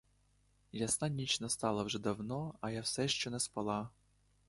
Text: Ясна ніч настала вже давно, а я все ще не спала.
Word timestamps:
Ясна 0.79 1.09
ніч 1.09 1.39
настала 1.41 1.83
вже 1.83 1.99
давно, 1.99 2.55
а 2.61 2.71
я 2.71 2.81
все 2.81 3.07
ще 3.07 3.29
не 3.29 3.39
спала. 3.39 3.89